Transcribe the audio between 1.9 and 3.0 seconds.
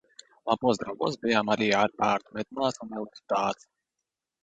bērnu medmāsu